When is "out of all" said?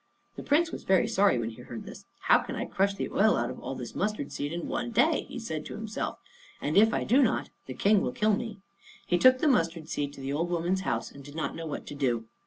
3.37-3.75